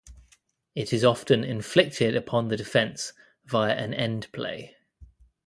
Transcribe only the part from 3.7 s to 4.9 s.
an endplay.